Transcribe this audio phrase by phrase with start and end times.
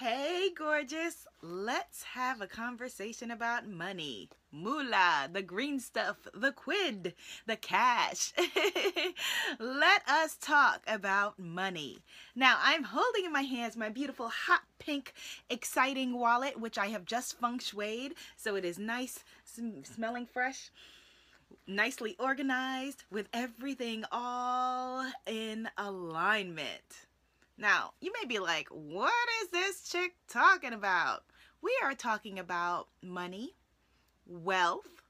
[0.00, 1.26] Hey, gorgeous.
[1.42, 4.30] Let's have a conversation about money.
[4.50, 7.12] Moolah, the green stuff, the quid,
[7.44, 8.32] the cash.
[9.58, 11.98] Let us talk about money.
[12.34, 15.12] Now, I'm holding in my hands my beautiful hot pink
[15.50, 19.22] exciting wallet, which I have just feng shuied, so it is nice,
[19.84, 20.70] smelling fresh
[21.66, 27.06] nicely organized with everything all in alignment.
[27.60, 31.24] Now, you may be like, what is this chick talking about?
[31.60, 33.54] We are talking about money,
[34.26, 35.02] wealth,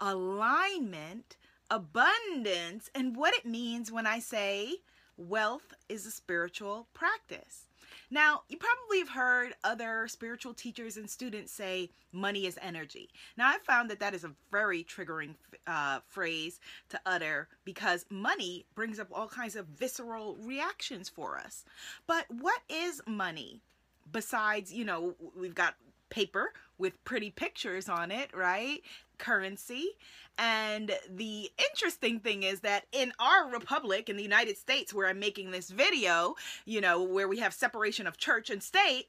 [0.00, 1.36] alignment,
[1.70, 4.76] abundance, and what it means when I say
[5.20, 7.66] wealth is a spiritual practice.
[8.10, 13.08] Now, you probably have heard other spiritual teachers and students say money is energy.
[13.36, 15.34] Now, I found that that is a very triggering
[15.66, 21.64] uh, phrase to utter because money brings up all kinds of visceral reactions for us.
[22.06, 23.60] But what is money?
[24.10, 25.76] Besides, you know, we've got
[26.10, 28.82] paper with pretty pictures on it, right?
[29.18, 29.90] Currency.
[30.38, 35.18] And the interesting thing is that in our republic, in the United States, where I'm
[35.18, 39.06] making this video, you know, where we have separation of church and state,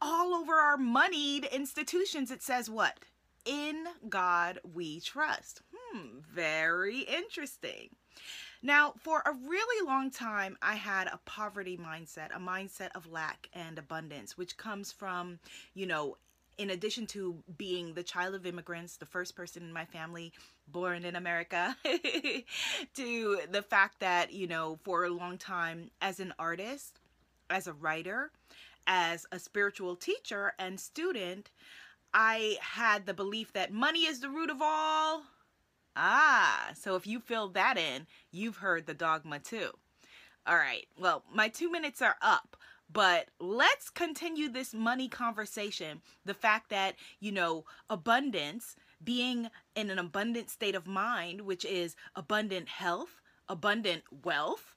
[0.00, 2.98] all over our moneyed institutions, it says what?
[3.44, 5.62] In God we trust.
[5.74, 5.81] Hmm.
[5.92, 7.90] Hmm, very interesting.
[8.62, 13.48] Now, for a really long time, I had a poverty mindset, a mindset of lack
[13.52, 15.40] and abundance, which comes from,
[15.74, 16.16] you know,
[16.58, 20.32] in addition to being the child of immigrants, the first person in my family
[20.68, 21.76] born in America,
[22.94, 27.00] to the fact that, you know, for a long time as an artist,
[27.50, 28.30] as a writer,
[28.86, 31.50] as a spiritual teacher and student,
[32.14, 35.22] I had the belief that money is the root of all
[35.94, 39.70] Ah, so if you filled that in, you've heard the dogma too.
[40.46, 42.56] All right, well, my two minutes are up,
[42.92, 46.00] but let's continue this money conversation.
[46.24, 51.94] The fact that, you know, abundance, being in an abundant state of mind, which is
[52.16, 54.74] abundant health, abundant wealth,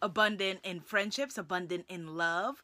[0.00, 2.62] abundant in friendships, abundant in love,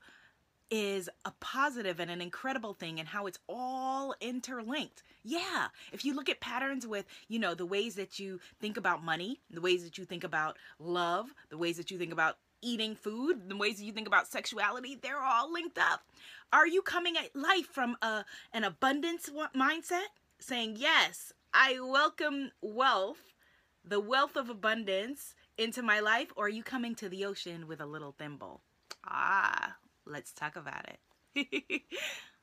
[0.70, 5.02] is a positive and an incredible thing and how it's all interlinked.
[5.22, 9.04] Yeah, if you look at patterns with, you know, the ways that you think about
[9.04, 12.96] money, the ways that you think about love, the ways that you think about eating
[12.96, 16.02] food, the ways that you think about sexuality, they're all linked up.
[16.52, 20.08] Are you coming at life from a an abundance mindset
[20.38, 23.34] saying, "Yes, I welcome wealth,
[23.84, 27.80] the wealth of abundance into my life," or are you coming to the ocean with
[27.80, 28.62] a little thimble?
[29.04, 29.76] Ah,
[30.06, 31.82] Let's talk about it.